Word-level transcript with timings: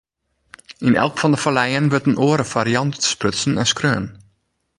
Yn 0.87 0.99
elk 1.03 1.15
fan 1.19 1.33
de 1.33 1.39
falleien 1.45 1.89
wurdt 1.91 2.09
in 2.09 2.19
oare 2.25 2.45
fariant 2.53 2.95
sprutsen 3.11 3.57
en 3.61 3.69
skreaun. 3.73 4.07